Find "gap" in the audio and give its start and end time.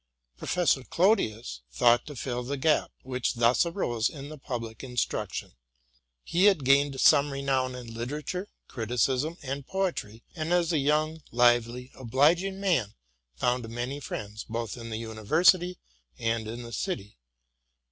2.57-2.89